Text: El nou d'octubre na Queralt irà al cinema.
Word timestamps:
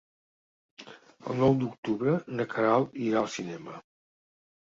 El 1.33 1.37
nou 1.41 1.53
d'octubre 1.59 2.13
na 2.39 2.47
Queralt 2.55 2.97
irà 3.09 3.21
al 3.21 3.29
cinema. 3.35 3.77